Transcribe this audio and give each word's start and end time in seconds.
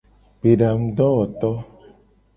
Gbedangudowoto. 0.39 1.49